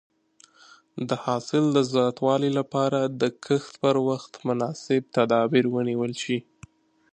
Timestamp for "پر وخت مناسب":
3.83-5.01